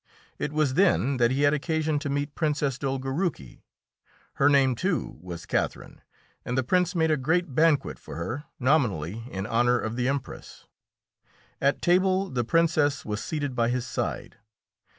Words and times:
It 0.39 0.51
was 0.51 0.73
then 0.73 1.17
that 1.17 1.29
he 1.29 1.43
had 1.43 1.53
occasion 1.53 1.99
to 1.99 2.09
meet 2.09 2.33
Princess 2.33 2.79
Dolgoruki. 2.79 3.61
Her 4.41 4.49
name, 4.49 4.73
too, 4.73 5.19
was 5.21 5.45
Catherine, 5.45 6.01
and 6.43 6.57
the 6.57 6.63
Prince 6.63 6.95
made 6.95 7.11
a 7.11 7.17
great 7.17 7.53
banquet 7.53 7.99
for 7.99 8.15
her, 8.15 8.45
nominally 8.59 9.23
in 9.29 9.45
honour 9.45 9.77
of 9.77 9.95
the 9.95 10.07
Empress. 10.07 10.65
At 11.61 11.83
table 11.83 12.31
the 12.31 12.43
Princess 12.43 13.05
was 13.05 13.23
seated 13.23 13.53
by 13.53 13.69
his 13.69 13.85
side. 13.85 14.37